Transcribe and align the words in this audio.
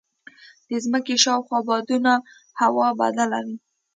د 0.67 0.71
ځمکې 0.85 1.15
شاوخوا 1.23 1.59
بادونه 1.69 2.11
هوا 2.61 2.87
بدله 2.99 3.39
وي. 3.45 3.57